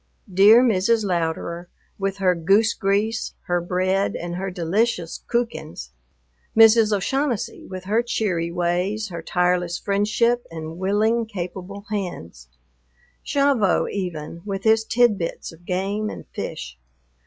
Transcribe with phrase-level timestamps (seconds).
[0.33, 1.05] Dear Mrs.
[1.05, 1.69] Louderer,
[1.99, 5.91] with her goose grease, her bread, and her delicious "kuchens."
[6.57, 6.91] Mrs.
[6.91, 12.47] O'Shaughnessy, with her cheery ways, her tireless friendship, and willing, capable hands.
[13.31, 16.79] Gavotte even, with his tidbits of game and fish.